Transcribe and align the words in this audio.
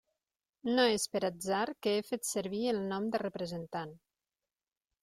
No 0.69 0.85
és 0.93 1.05
per 1.17 1.21
atzar 1.29 1.59
que 1.87 1.95
he 1.99 2.01
fet 2.09 2.27
servir 2.31 2.65
el 2.73 2.83
nom 2.95 3.09
de 3.17 3.25
representant. 3.27 3.97